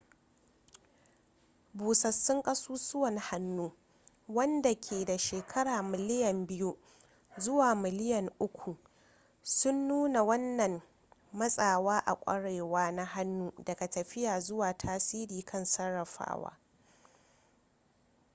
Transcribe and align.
busassun 1.77 2.43
kasussuwan 2.43 3.17
hannu 3.17 3.71
wanda 4.29 4.75
ke 4.75 5.05
da 5.05 5.17
shekaru 5.17 5.83
miliyan 5.83 6.47
biyu 6.47 6.77
zuwa 7.37 7.75
miliyan 7.75 8.31
uku 8.39 8.75
sun 9.43 9.87
nunna 9.87 10.23
wannan 10.23 10.81
matsawa 11.33 11.99
a 12.05 12.15
kwarewa 12.15 12.91
na 12.91 13.05
hannun 13.05 13.51
daga 13.65 13.87
tafiya 13.89 14.39
zuwa 14.39 14.73
tasiri 14.73 15.41
kan 15.43 15.65
sarrafawa 15.65 16.57